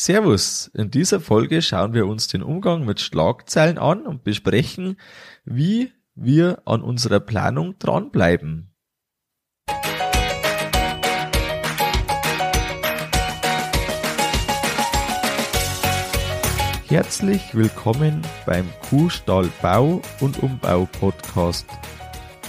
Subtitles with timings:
[0.00, 4.96] Servus, in dieser Folge schauen wir uns den Umgang mit Schlagzeilen an und besprechen,
[5.44, 8.72] wie wir an unserer Planung dranbleiben.
[16.86, 21.66] Herzlich willkommen beim Kuhstall Bau und Umbau Podcast.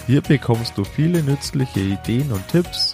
[0.05, 2.93] Hier bekommst du viele nützliche Ideen und Tipps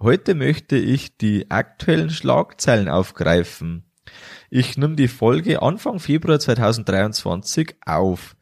[0.00, 3.84] Heute möchte ich die aktuellen Schlagzeilen aufgreifen.
[4.50, 8.36] Ich nehme die Folge Anfang Februar 2023 auf.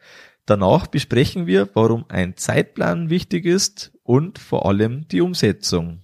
[0.47, 6.03] Danach besprechen wir, warum ein Zeitplan wichtig ist und vor allem die Umsetzung.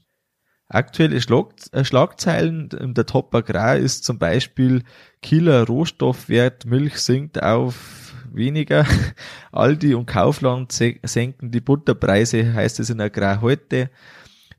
[0.69, 4.83] Aktuelle äh, Schlagzeilen in der Top Agrar ist zum Beispiel
[5.23, 8.87] Kieler Rohstoffwert Milch sinkt auf weniger.
[9.53, 13.91] Aldi und Kaufland senken die Butterpreise, heißt es in Agrar heute.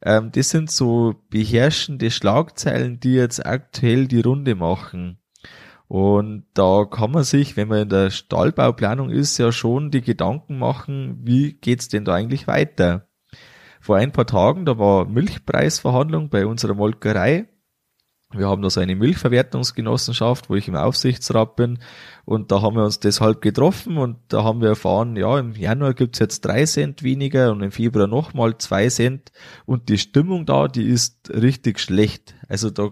[0.01, 5.19] Ähm, das sind so beherrschende Schlagzeilen, die jetzt aktuell die Runde machen.
[5.87, 10.59] Und da kann man sich, wenn man in der Stallbauplanung ist, ja schon die Gedanken
[10.59, 13.07] machen, wie geht's denn da eigentlich weiter?
[13.81, 17.48] Vor ein paar Tagen, da war Milchpreisverhandlung bei unserer Molkerei
[18.31, 21.79] wir haben da so eine Milchverwertungsgenossenschaft, wo ich im Aufsichtsrat bin.
[22.25, 25.95] Und da haben wir uns deshalb getroffen und da haben wir erfahren, ja, im Januar
[25.95, 29.31] gibt's jetzt drei Cent weniger und im Februar nochmal zwei Cent.
[29.65, 32.35] Und die Stimmung da, die ist richtig schlecht.
[32.47, 32.91] Also da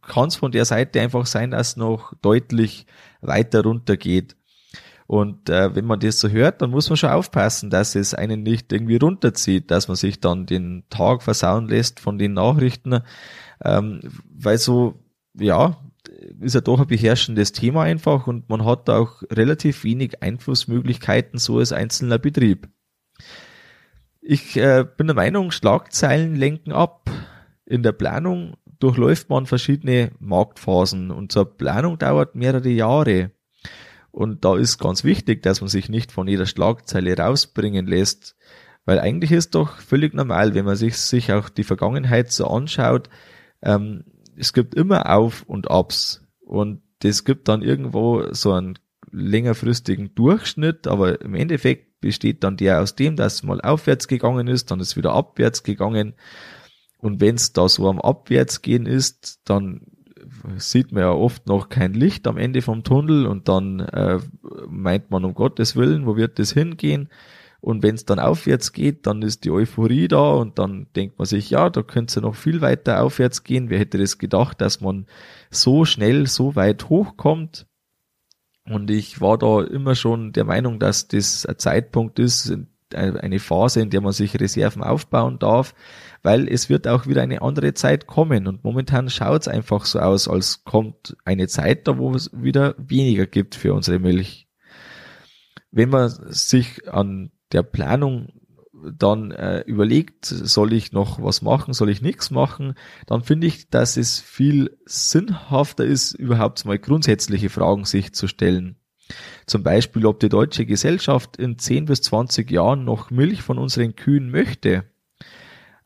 [0.00, 2.86] kann es von der Seite einfach sein, dass es noch deutlich
[3.20, 4.34] weiter runter geht.
[5.06, 8.44] Und äh, wenn man das so hört, dann muss man schon aufpassen, dass es einen
[8.44, 13.00] nicht irgendwie runterzieht, dass man sich dann den Tag versauen lässt von den Nachrichten
[13.64, 14.00] ähm,
[14.32, 15.02] weil so,
[15.38, 15.78] ja,
[16.40, 21.38] ist ja doch ein beherrschendes Thema einfach und man hat da auch relativ wenig Einflussmöglichkeiten
[21.38, 22.68] so als einzelner Betrieb.
[24.20, 27.10] Ich äh, bin der Meinung, Schlagzeilen lenken ab.
[27.64, 33.30] In der Planung durchläuft man verschiedene Marktphasen und eine Planung dauert mehrere Jahre.
[34.10, 38.36] Und da ist ganz wichtig, dass man sich nicht von jeder Schlagzeile rausbringen lässt,
[38.84, 43.08] weil eigentlich ist doch völlig normal, wenn man sich, sich auch die Vergangenheit so anschaut,
[43.62, 44.04] ähm,
[44.36, 48.78] es gibt immer Auf und Abs und das gibt dann irgendwo so einen
[49.10, 54.70] längerfristigen Durchschnitt, aber im Endeffekt besteht dann der aus dem, dass mal aufwärts gegangen ist,
[54.70, 56.14] dann ist wieder abwärts gegangen
[57.00, 59.86] und wenn es da so am Abwärtsgehen ist, dann
[60.56, 64.18] sieht man ja oft noch kein Licht am Ende vom Tunnel und dann äh,
[64.68, 67.08] meint man um Gottes Willen, wo wird das hingehen?
[67.60, 71.26] Und wenn es dann aufwärts geht, dann ist die Euphorie da und dann denkt man
[71.26, 73.68] sich, ja, da könnte es ja noch viel weiter aufwärts gehen.
[73.68, 75.06] Wer hätte das gedacht, dass man
[75.50, 77.66] so schnell, so weit hochkommt?
[78.64, 82.56] Und ich war da immer schon der Meinung, dass das ein Zeitpunkt ist,
[82.94, 85.74] eine Phase, in der man sich Reserven aufbauen darf,
[86.22, 88.46] weil es wird auch wieder eine andere Zeit kommen.
[88.46, 92.74] Und momentan schaut es einfach so aus, als kommt eine Zeit da, wo es wieder
[92.78, 94.48] weniger gibt für unsere Milch.
[95.70, 98.28] Wenn man sich an der Planung
[98.72, 102.74] dann äh, überlegt, soll ich noch was machen, soll ich nichts machen,
[103.06, 108.76] dann finde ich, dass es viel sinnhafter ist, überhaupt mal grundsätzliche Fragen sich zu stellen.
[109.46, 113.96] Zum Beispiel, ob die deutsche Gesellschaft in 10 bis 20 Jahren noch Milch von unseren
[113.96, 114.84] Kühen möchte.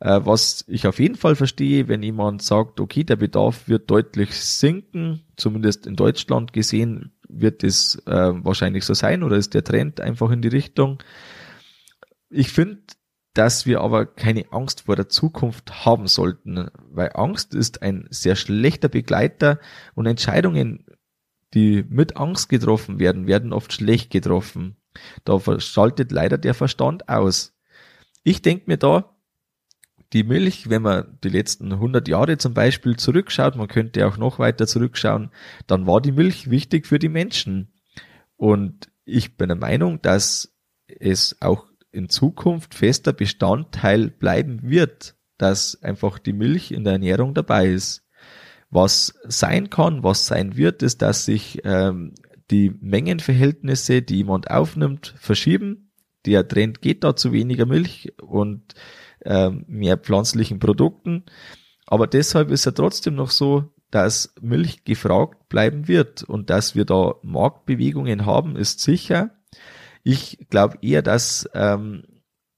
[0.00, 4.34] Äh, was ich auf jeden Fall verstehe, wenn jemand sagt, okay, der Bedarf wird deutlich
[4.34, 10.00] sinken, zumindest in Deutschland gesehen wird es äh, wahrscheinlich so sein oder ist der Trend
[10.00, 10.98] einfach in die Richtung.
[12.30, 12.82] Ich finde,
[13.34, 18.36] dass wir aber keine Angst vor der Zukunft haben sollten, weil Angst ist ein sehr
[18.36, 19.58] schlechter Begleiter
[19.94, 20.86] und Entscheidungen,
[21.52, 24.76] die mit Angst getroffen werden, werden oft schlecht getroffen.
[25.24, 27.56] Da schaltet leider der Verstand aus.
[28.22, 29.14] Ich denke mir da,
[30.12, 34.38] die Milch, wenn man die letzten 100 Jahre zum Beispiel zurückschaut, man könnte auch noch
[34.38, 35.30] weiter zurückschauen,
[35.66, 37.72] dann war die Milch wichtig für die Menschen.
[38.36, 40.54] Und ich bin der Meinung, dass
[40.86, 47.34] es auch in Zukunft fester Bestandteil bleiben wird, dass einfach die Milch in der Ernährung
[47.34, 48.02] dabei ist.
[48.70, 52.14] Was sein kann, was sein wird, ist, dass sich ähm,
[52.50, 55.92] die Mengenverhältnisse, die jemand aufnimmt, verschieben.
[56.26, 58.74] Der Trend geht da zu weniger Milch und
[59.24, 61.24] ähm, mehr pflanzlichen Produkten.
[61.86, 66.84] Aber deshalb ist er trotzdem noch so, dass Milch gefragt bleiben wird und dass wir
[66.84, 69.30] da Marktbewegungen haben, ist sicher.
[70.04, 72.04] Ich glaube eher, dass ähm,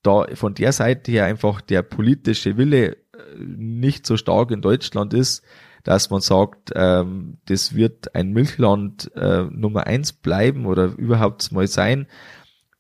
[0.03, 2.97] da von der Seite her einfach der politische Wille äh,
[3.39, 5.43] nicht so stark in Deutschland ist,
[5.85, 11.69] dass man sagt, ähm, das wird ein Milchland äh, Nummer eins bleiben oder überhaupt mal
[11.69, 12.09] sein.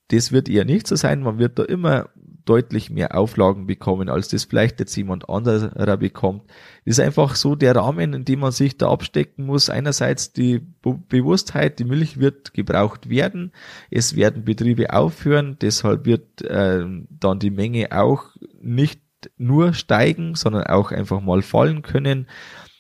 [0.09, 1.21] Das wird eher nicht so sein.
[1.23, 2.11] Man wird da immer
[2.47, 6.45] deutlich mehr Auflagen bekommen, als das vielleicht jetzt jemand anderer bekommt.
[6.85, 9.69] Das ist einfach so der Rahmen, in dem man sich da abstecken muss.
[9.69, 13.53] Einerseits die Be Bewusstheit, die Milch wird gebraucht werden,
[13.91, 18.25] es werden Betriebe aufhören, deshalb wird äh, dann die Menge auch
[18.61, 19.01] nicht
[19.37, 22.29] nur steigen, sondern auch einfach mal fallen können.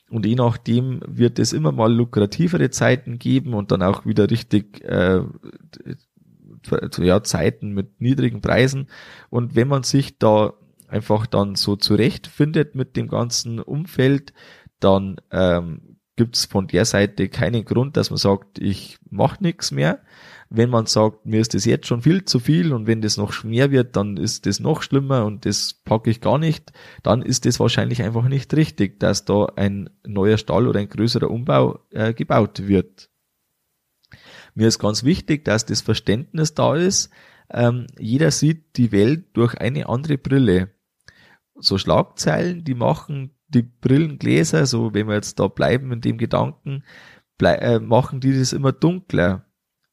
[0.08, 4.84] Und je nachdem wird es immer mal lukrativere Zeiten geben und dann auch wieder richtig
[4.84, 5.22] äh,
[6.98, 8.88] ja, Zeiten mit niedrigen Preisen.
[9.30, 10.54] Und wenn man sich da
[10.88, 14.32] einfach dann so zurechtfindet mit dem ganzen Umfeld,
[14.80, 19.70] dann ähm, gibt es von der Seite keinen Grund, dass man sagt, ich mache nichts
[19.70, 20.00] mehr.
[20.48, 23.44] Wenn man sagt, mir ist das jetzt schon viel zu viel und wenn das noch
[23.44, 26.72] mehr wird, dann ist das noch schlimmer und das packe ich gar nicht,
[27.02, 31.30] dann ist das wahrscheinlich einfach nicht richtig, dass da ein neuer Stall oder ein größerer
[31.30, 33.10] Umbau äh, gebaut wird.
[34.56, 37.10] Mir ist ganz wichtig, dass das Verständnis da ist.
[37.50, 40.70] Ähm, jeder sieht die Welt durch eine andere Brille.
[41.56, 46.84] So Schlagzeilen, die machen die Brillengläser, so wenn wir jetzt da bleiben in dem Gedanken,
[47.38, 49.44] äh, machen die das immer dunkler.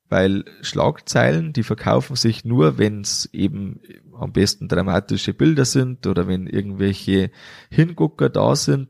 [0.07, 3.81] Weil Schlagzeilen, die verkaufen sich nur, wenn es eben
[4.13, 7.31] am besten dramatische Bilder sind oder wenn irgendwelche
[7.69, 8.87] Hingucker da sind,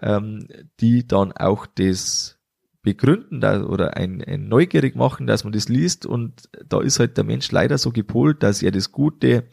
[0.00, 0.46] ähm,
[0.78, 2.37] die dann auch das
[2.88, 6.06] begründen da, oder ein, ein neugierig machen, dass man das liest.
[6.06, 9.44] Und da ist halt der Mensch leider so gepolt, dass er das Gute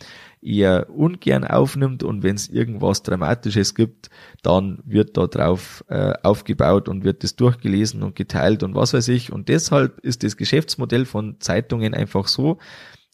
[0.41, 2.01] eher ungern aufnimmt.
[2.03, 4.09] Und wenn es irgendwas Dramatisches gibt,
[4.41, 9.09] dann wird da drauf äh, aufgebaut und wird das durchgelesen und geteilt und was weiß
[9.09, 9.33] ich.
[9.33, 12.59] Und deshalb ist das Geschäftsmodell von Zeitungen einfach so,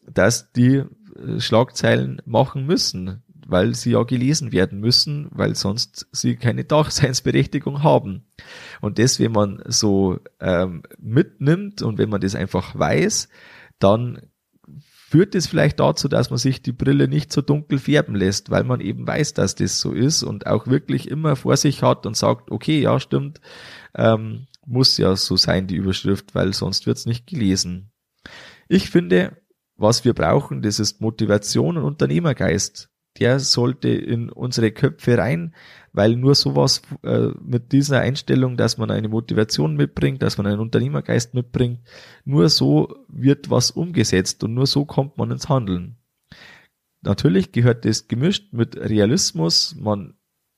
[0.08, 6.38] dass die äh, Schlagzeilen machen müssen weil sie ja gelesen werden müssen, weil sonst sie
[6.38, 8.24] keine Daseinsberechtigung haben.
[8.80, 13.28] Und das, wenn man so ähm, mitnimmt und wenn man das einfach weiß,
[13.80, 14.22] dann
[15.12, 18.64] führt es vielleicht dazu, dass man sich die Brille nicht so dunkel färben lässt, weil
[18.64, 22.16] man eben weiß, dass das so ist und auch wirklich immer vor sich hat und
[22.16, 23.42] sagt, okay, ja, stimmt,
[23.94, 27.92] ähm, muss ja so sein, die Überschrift, weil sonst wird's nicht gelesen.
[28.70, 29.36] Ich finde,
[29.76, 35.54] was wir brauchen, das ist Motivation und Unternehmergeist der sollte in unsere Köpfe rein,
[35.94, 40.60] weil nur sowas äh, mit dieser Einstellung, dass man eine Motivation mitbringt, dass man einen
[40.60, 41.80] Unternehmergeist mitbringt,
[42.24, 45.98] nur so wird was umgesetzt und nur so kommt man ins Handeln.
[47.02, 49.76] Natürlich gehört das gemischt mit Realismus.
[49.76, 50.14] Man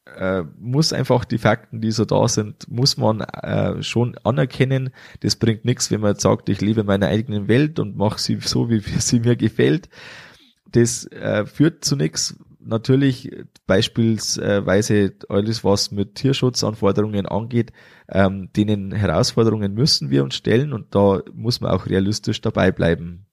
[0.06, 4.92] äh, muss einfach die Fakten, die so da sind, muss man äh, schon anerkennen.
[5.22, 8.20] Das bringt nichts, wenn man jetzt sagt, ich lebe in meiner eigenen Welt und mache
[8.20, 9.90] sie so, wie sie mir gefällt
[10.74, 12.38] das äh, führt zu nichts.
[12.60, 13.32] Natürlich
[13.68, 17.74] beispielsweise alles, was mit Tierschutzanforderungen angeht,
[18.10, 23.26] ähm, denen Herausforderungen müssen wir uns stellen und da muss man auch realistisch dabei bleiben.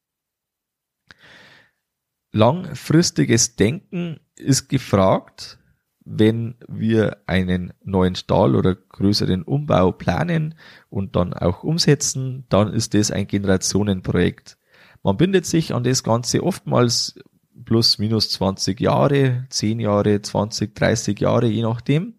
[2.32, 5.58] Langfristiges Denken ist gefragt,
[6.04, 10.54] wenn wir einen neuen Stall oder größeren Umbau planen
[10.88, 14.58] und dann auch umsetzen, dann ist das ein Generationenprojekt.
[15.02, 17.18] Man bindet sich an das Ganze oftmals
[17.64, 22.14] plus minus 20 Jahre, 10 Jahre, 20, 30 Jahre, je nachdem.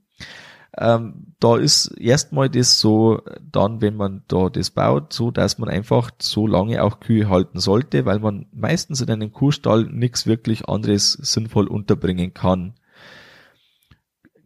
[0.77, 5.67] Ähm, da ist erstmal das so, dann, wenn man da das baut, so, dass man
[5.67, 10.69] einfach so lange auch Kühe halten sollte, weil man meistens in einem Kuhstall nichts wirklich
[10.69, 12.75] anderes sinnvoll unterbringen kann.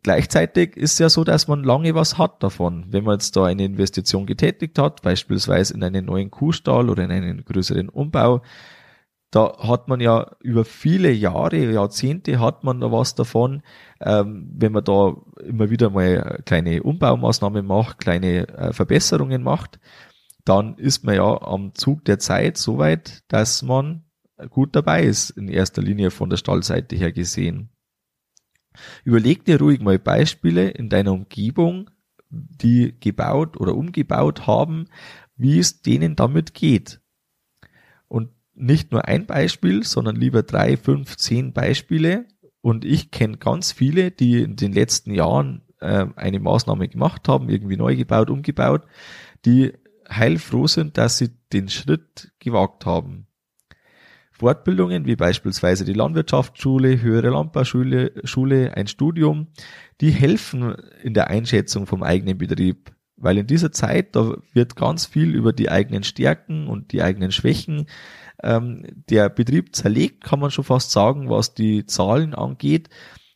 [0.01, 2.85] Gleichzeitig ist ja so, dass man lange was hat davon.
[2.89, 7.11] Wenn man jetzt da eine Investition getätigt hat, beispielsweise in einen neuen Kuhstall oder in
[7.11, 8.41] einen größeren Umbau,
[9.35, 13.63] da hat man ja über viele Jahre, Jahrzehnte hat man da was davon,
[13.99, 19.81] ähm, wenn man da immer wieder mal kleine Umbaumaßnahmen macht, kleine äh, Verbesserungen macht,
[20.45, 24.05] dann ist man ja am Zug der Zeit so weit, dass man
[24.49, 27.71] gut dabei ist, in erster Linie von der Stallseite her gesehen.
[29.03, 31.89] Überleg dir ruhig mal Beispiele in deiner Umgebung,
[32.29, 34.87] die gebaut oder umgebaut haben,
[35.35, 37.01] wie es denen damit geht.
[38.07, 42.25] Und nicht nur ein Beispiel, sondern lieber drei, fünf, zehn Beispiele.
[42.61, 47.49] Und ich kenne ganz viele, die in den letzten Jahren äh, eine Maßnahme gemacht haben,
[47.49, 48.83] irgendwie neu gebaut, umgebaut,
[49.45, 49.73] die
[50.09, 53.27] heilfroh sind, dass sie den Schritt gewagt haben.
[54.31, 59.47] Fortbildungen wie beispielsweise die Landwirtschaftsschule, höhere Landbauschule, Schule, ein Studium,
[60.01, 62.93] die helfen in der Einschätzung vom eigenen Betrieb.
[63.15, 67.31] Weil in dieser Zeit, da wird ganz viel über die eigenen Stärken und die eigenen
[67.31, 67.85] Schwächen
[68.43, 72.89] ähm, der Betrieb zerlegt, kann man schon fast sagen, was die Zahlen angeht.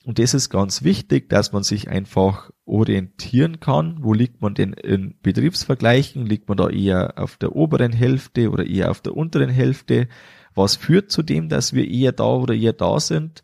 [0.05, 3.97] Und das ist ganz wichtig, dass man sich einfach orientieren kann.
[4.01, 6.25] Wo liegt man denn in Betriebsvergleichen?
[6.25, 10.07] Liegt man da eher auf der oberen Hälfte oder eher auf der unteren Hälfte?
[10.55, 13.43] Was führt zu dem, dass wir eher da oder eher da sind?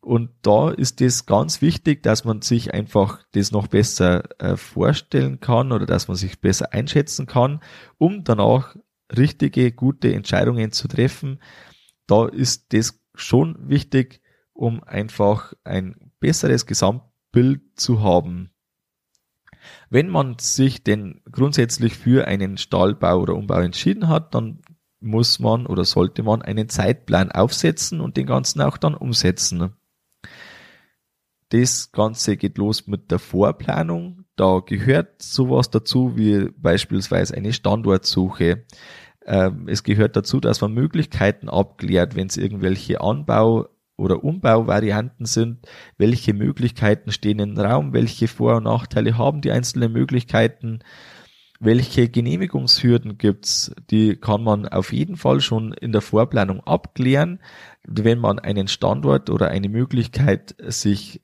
[0.00, 5.38] Und da ist es ganz wichtig, dass man sich einfach das noch besser äh, vorstellen
[5.38, 7.60] kann oder dass man sich besser einschätzen kann,
[7.98, 8.74] um danach
[9.16, 11.40] richtige, gute Entscheidungen zu treffen.
[12.06, 14.20] Da ist das schon wichtig,
[14.52, 18.50] um einfach ein besseres Gesamtbild zu haben.
[19.90, 24.60] Wenn man sich denn grundsätzlich für einen Stahlbau oder Umbau entschieden hat, dann
[25.00, 29.74] muss man oder sollte man einen Zeitplan aufsetzen und den ganzen auch dann umsetzen.
[31.50, 34.24] Das Ganze geht los mit der Vorplanung.
[34.36, 38.64] Da gehört sowas dazu wie beispielsweise eine Standortsuche.
[39.26, 45.66] Ähm, es gehört dazu, dass man Möglichkeiten abklärt, wenn es irgendwelche Anbau- oder Umbauvarianten sind,
[45.96, 50.80] welche Möglichkeiten stehen im Raum, welche Vor- und Nachteile haben die einzelnen Möglichkeiten,
[51.60, 57.38] welche Genehmigungshürden gibt's, die kann man auf jeden Fall schon in der Vorplanung abklären,
[57.84, 61.22] wenn man einen Standort oder eine Möglichkeit sich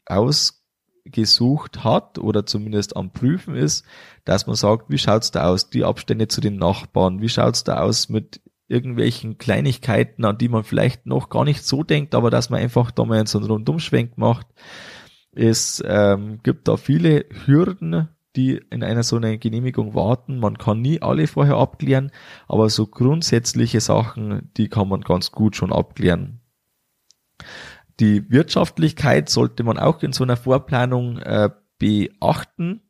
[1.08, 3.84] ausgesucht hat oder zumindest am Prüfen ist,
[4.24, 7.80] dass man sagt, wie schaut's da aus, die Abstände zu den Nachbarn, wie schaut's da
[7.80, 12.50] aus mit irgendwelchen Kleinigkeiten, an die man vielleicht noch gar nicht so denkt, aber dass
[12.50, 14.46] man einfach da mal so einen Rundumschwenk macht.
[15.32, 20.38] Es ähm, gibt da viele Hürden, die in einer so einer Genehmigung warten.
[20.38, 22.10] Man kann nie alle vorher abklären,
[22.46, 26.40] aber so grundsätzliche Sachen, die kann man ganz gut schon abklären.
[28.00, 32.82] Die Wirtschaftlichkeit sollte man auch in so einer Vorplanung äh, beachten.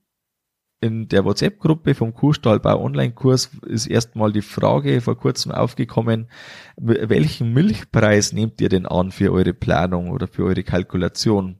[0.81, 6.31] In der WhatsApp-Gruppe vom Kuhstallbau Online-Kurs ist erstmal die Frage vor kurzem aufgekommen,
[6.77, 11.59] welchen Milchpreis nehmt ihr denn an für eure Planung oder für eure Kalkulation?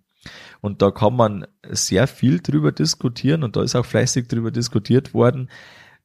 [0.61, 5.15] Und da kann man sehr viel drüber diskutieren und da ist auch fleißig drüber diskutiert
[5.15, 5.49] worden,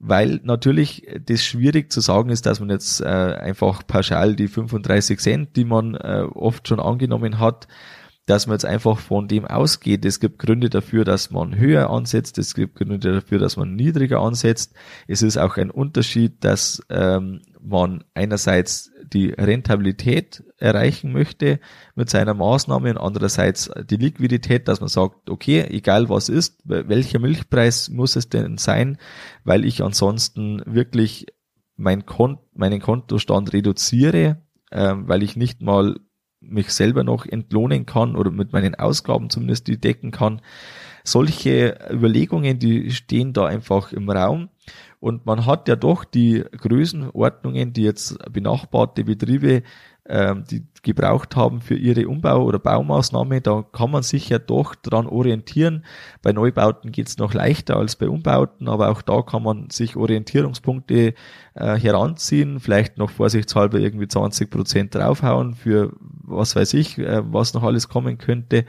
[0.05, 5.17] weil natürlich das schwierig zu sagen ist, dass man jetzt äh, einfach pauschal die 35
[5.19, 7.69] Cent, die man äh, oft schon angenommen hat,
[8.25, 10.03] dass man jetzt einfach von dem ausgeht.
[10.03, 14.19] Es gibt Gründe dafür, dass man höher ansetzt, es gibt Gründe dafür, dass man niedriger
[14.19, 14.73] ansetzt.
[15.07, 21.59] Es ist auch ein Unterschied, dass ähm, man einerseits die Rentabilität erreichen möchte
[21.95, 27.19] mit seiner Maßnahme und andererseits die Liquidität, dass man sagt, okay, egal was ist, welcher
[27.19, 28.97] Milchpreis muss es denn sein,
[29.43, 31.27] weil ich ansonsten wirklich
[31.75, 34.41] mein Kont meinen Kontostand reduziere,
[34.71, 35.95] äh, weil ich nicht mal
[36.39, 40.41] mich selber noch entlohnen kann oder mit meinen Ausgaben zumindest die decken kann.
[41.03, 44.49] Solche Überlegungen, die stehen da einfach im Raum.
[45.03, 49.63] Und man hat ja doch die Größenordnungen, die jetzt benachbarte Betriebe
[50.07, 54.75] ähm, die gebraucht haben für ihre Umbau- oder Baumaßnahme, da kann man sich ja doch
[54.75, 55.83] dran orientieren.
[56.21, 61.15] Bei Neubauten geht's noch leichter als bei Umbauten, aber auch da kann man sich Orientierungspunkte
[61.55, 67.53] äh, heranziehen, vielleicht noch vorsichtshalber irgendwie 20 Prozent draufhauen für was weiß ich, äh, was
[67.53, 68.63] noch alles kommen könnte.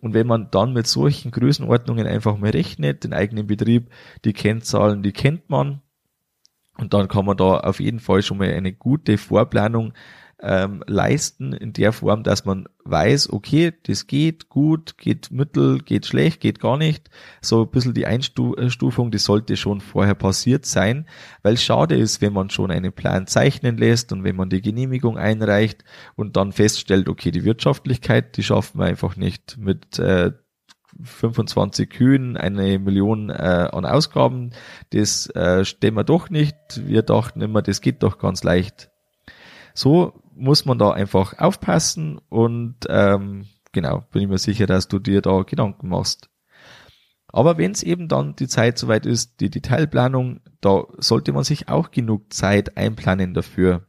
[0.00, 3.90] Und wenn man dann mit solchen Größenordnungen einfach mal rechnet, den eigenen Betrieb,
[4.24, 5.82] die Kennzahlen, die kennt man,
[6.78, 9.92] und dann kann man da auf jeden Fall schon mal eine gute Vorplanung
[10.42, 16.06] ähm, leisten in der Form, dass man weiß, okay, das geht gut, geht mittel, geht
[16.06, 17.10] schlecht, geht gar nicht.
[17.40, 21.06] So ein bisschen die Einstufung, die sollte schon vorher passiert sein,
[21.42, 25.18] weil schade ist, wenn man schon einen Plan zeichnen lässt und wenn man die Genehmigung
[25.18, 25.84] einreicht
[26.16, 30.32] und dann feststellt, okay, die Wirtschaftlichkeit, die schaffen wir einfach nicht mit äh,
[31.02, 34.50] 25 Kühen, eine Million äh, an Ausgaben,
[34.90, 36.56] das äh, stellen wir doch nicht.
[36.76, 38.90] Wir dachten immer, das geht doch ganz leicht.
[39.74, 44.98] So muss man da einfach aufpassen und ähm, genau, bin ich mir sicher, dass du
[44.98, 46.30] dir da Gedanken machst.
[47.28, 51.68] Aber wenn es eben dann die Zeit soweit ist, die Detailplanung, da sollte man sich
[51.68, 53.86] auch genug Zeit einplanen dafür,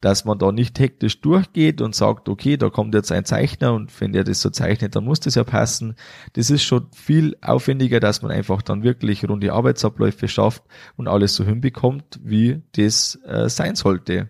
[0.00, 4.00] dass man da nicht hektisch durchgeht und sagt, okay, da kommt jetzt ein Zeichner und
[4.00, 5.96] wenn der das so zeichnet, dann muss das ja passen.
[6.34, 10.62] Das ist schon viel aufwendiger, dass man einfach dann wirklich runde Arbeitsabläufe schafft
[10.96, 14.28] und alles so hinbekommt, wie das äh, sein sollte.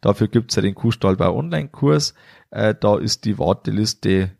[0.00, 2.14] Dafür gibt's ja den Kuhstallbau Online-Kurs.
[2.50, 4.32] Äh, da ist die Warteliste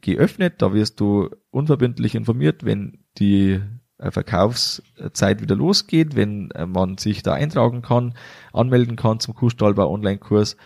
[0.00, 0.54] geöffnet.
[0.58, 3.60] Da wirst du unverbindlich informiert, wenn die
[3.98, 8.14] äh, Verkaufszeit wieder losgeht, wenn äh, man sich da eintragen kann,
[8.52, 10.56] anmelden kann zum Kuhstallbau Online-Kurs.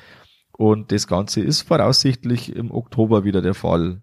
[0.52, 4.02] Und das Ganze ist voraussichtlich im Oktober wieder der Fall.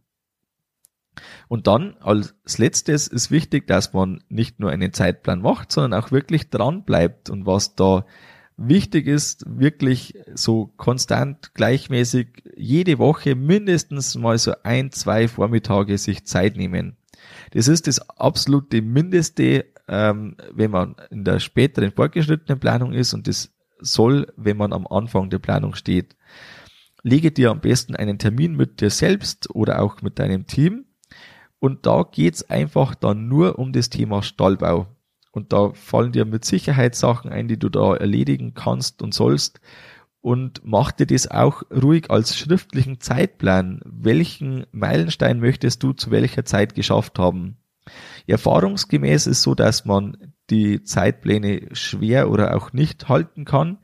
[1.47, 6.11] Und dann als letztes ist wichtig, dass man nicht nur einen Zeitplan macht, sondern auch
[6.11, 8.05] wirklich dran bleibt und was da
[8.57, 16.25] wichtig ist, wirklich so konstant, gleichmäßig jede Woche mindestens mal so ein, zwei Vormittage sich
[16.25, 16.97] Zeit nehmen.
[17.51, 23.27] Das ist das absolute Mindeste, ähm, wenn man in der späteren fortgeschrittenen Planung ist und
[23.27, 26.15] das soll, wenn man am Anfang der Planung steht.
[27.03, 30.85] Lege dir am besten einen Termin mit dir selbst oder auch mit deinem Team
[31.59, 34.87] und da geht's einfach dann nur um das Thema Stallbau.
[35.37, 39.61] Und da fallen dir mit Sicherheit Sachen ein, die du da erledigen kannst und sollst.
[40.19, 43.81] Und mach dir das auch ruhig als schriftlichen Zeitplan.
[43.85, 47.57] Welchen Meilenstein möchtest du zu welcher Zeit geschafft haben?
[48.25, 53.77] Erfahrungsgemäß ist so, dass man die Zeitpläne schwer oder auch nicht halten kann.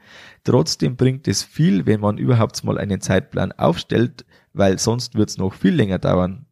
[0.44, 5.38] Trotzdem bringt es viel, wenn man überhaupt mal einen Zeitplan aufstellt, weil sonst wird es
[5.38, 6.48] noch viel länger dauern.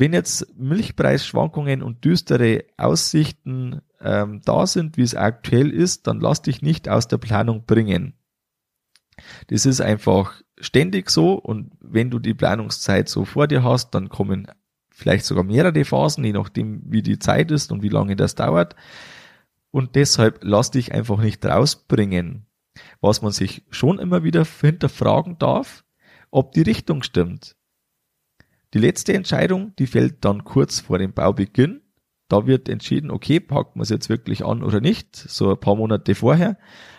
[0.00, 6.40] Wenn jetzt Milchpreisschwankungen und düstere Aussichten ähm, da sind, wie es aktuell ist, dann lass
[6.40, 8.14] dich nicht aus der Planung bringen.
[9.48, 14.08] Das ist einfach ständig so und wenn du die Planungszeit so vor dir hast, dann
[14.08, 14.46] kommen
[14.88, 18.76] vielleicht sogar mehrere Phasen, je nachdem wie die Zeit ist und wie lange das dauert.
[19.72, 22.46] Und deshalb lass dich einfach nicht rausbringen.
[23.00, 25.82] Was man sich schon immer wieder hinterfragen darf,
[26.30, 27.56] ob die Richtung stimmt.
[28.74, 31.80] Die letzte Entscheidung, die fällt dann kurz vor dem Baubeginn.
[32.28, 35.76] Da wird entschieden, okay, packt man es jetzt wirklich an oder nicht, so ein paar
[35.76, 36.58] Monate vorher.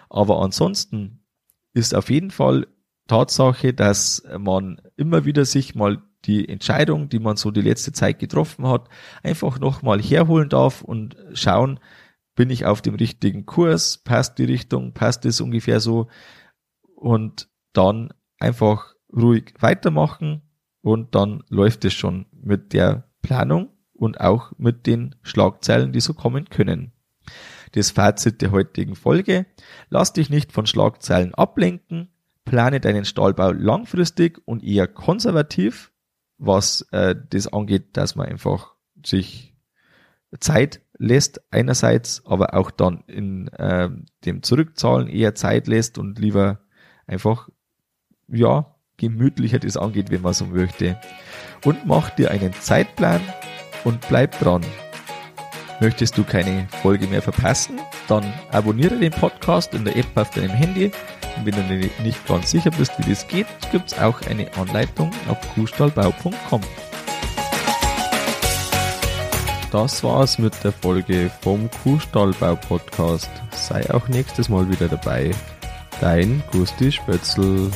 [0.09, 1.23] Aber ansonsten
[1.73, 2.67] ist auf jeden Fall
[3.07, 8.19] Tatsache, dass man immer wieder sich mal die Entscheidung, die man so die letzte Zeit
[8.19, 8.89] getroffen hat,
[9.23, 11.79] einfach nochmal herholen darf und schauen,
[12.35, 16.07] bin ich auf dem richtigen Kurs, passt die Richtung, passt es ungefähr so?
[16.95, 20.41] Und dann einfach ruhig weitermachen,
[20.89, 26.15] und dann läuft es schon mit der Planung und auch mit den Schlagzeilen, die so
[26.15, 26.93] kommen können.
[27.73, 29.45] Das Fazit der heutigen Folge.
[29.89, 32.09] Lass dich nicht von Schlagzeilen ablenken.
[32.43, 35.91] Plane deinen Stahlbau langfristig und eher konservativ,
[36.39, 38.73] was äh, das angeht, dass man einfach
[39.05, 39.55] sich
[40.39, 43.89] Zeit lässt einerseits, aber auch dann in äh,
[44.25, 46.61] dem Zurückzahlen eher Zeit lässt und lieber
[47.05, 47.49] einfach
[48.27, 50.99] ja gemütlicher das angeht, wenn man so möchte.
[51.65, 53.21] Und mach dir einen Zeitplan
[53.83, 54.61] und bleib dran.
[55.81, 57.79] Möchtest du keine Folge mehr verpassen?
[58.07, 60.91] Dann abonniere den Podcast in der App auf deinem Handy.
[61.37, 65.11] Und wenn du nicht ganz sicher bist, wie das geht, gibt es auch eine Anleitung
[65.29, 66.61] auf kuhstallbau.com.
[69.71, 73.29] Das war's mit der Folge vom Kuhstallbau Podcast.
[73.51, 75.31] Sei auch nächstes Mal wieder dabei.
[76.01, 77.69] Dein Gusti Spötzl.